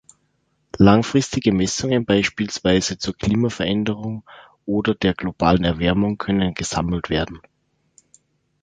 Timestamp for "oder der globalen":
4.65-5.63